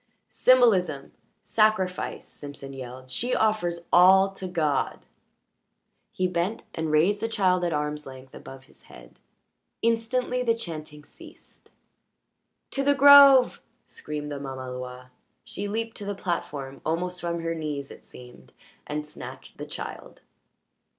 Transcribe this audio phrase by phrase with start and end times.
[0.29, 1.11] "Symbolism!
[1.43, 3.11] Sacrifice!" Simpson yelled.
[3.11, 5.05] "She offers all to God!"
[6.11, 9.19] He bent and raised the child at arm's length above his head.
[9.83, 11.69] Instantly the chanting ceased.
[12.71, 15.09] "To the grove!" screamed the mamaloi.
[15.43, 18.53] She leaped to the platform, almost from her knees it seemed,
[18.87, 20.23] and snatched the child.